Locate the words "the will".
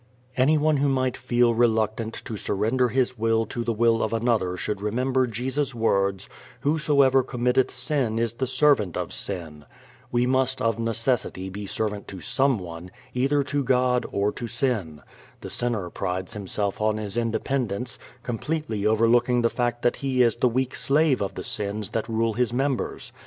3.63-4.01